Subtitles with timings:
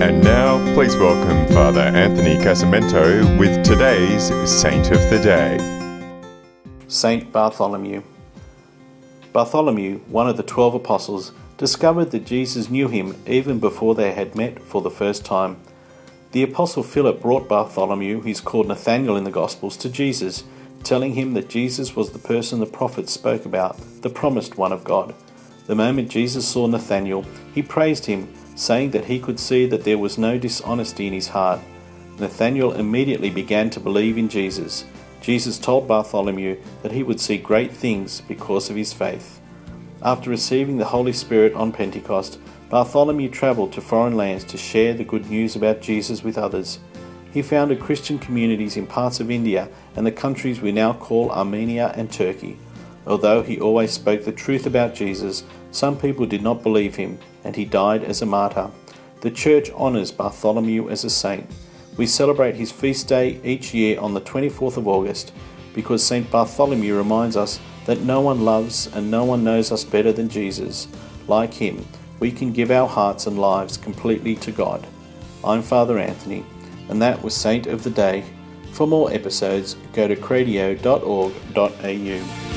[0.00, 5.58] And now, please welcome Father Anthony Casamento with today's Saint of the Day.
[6.86, 8.04] Saint Bartholomew.
[9.32, 14.36] Bartholomew, one of the twelve apostles, discovered that Jesus knew him even before they had
[14.36, 15.56] met for the first time.
[16.30, 20.44] The apostle Philip brought Bartholomew, who's called Nathanael in the Gospels, to Jesus,
[20.84, 24.84] telling him that Jesus was the person the prophets spoke about, the promised one of
[24.84, 25.12] God.
[25.66, 29.98] The moment Jesus saw Nathanael, he praised him saying that he could see that there
[29.98, 31.60] was no dishonesty in his heart.
[32.18, 34.84] Nathanael immediately began to believe in Jesus.
[35.20, 39.40] Jesus told Bartholomew that he would see great things because of his faith.
[40.02, 45.04] After receiving the Holy Spirit on Pentecost, Bartholomew travelled to foreign lands to share the
[45.04, 46.80] good news about Jesus with others.
[47.32, 51.92] He founded Christian communities in parts of India and the countries we now call Armenia
[51.94, 52.58] and Turkey.
[53.06, 57.56] Although he always spoke the truth about Jesus, some people did not believe him, and
[57.56, 58.70] he died as a martyr.
[59.20, 61.46] The Church honours Bartholomew as a saint.
[61.96, 65.32] We celebrate his feast day each year on the 24th of August
[65.74, 66.30] because St.
[66.30, 70.88] Bartholomew reminds us that no one loves and no one knows us better than Jesus.
[71.26, 71.86] Like him,
[72.20, 74.86] we can give our hearts and lives completely to God.
[75.44, 76.44] I'm Father Anthony,
[76.88, 78.24] and that was Saint of the Day.
[78.72, 82.47] For more episodes, go to cradio.org.au.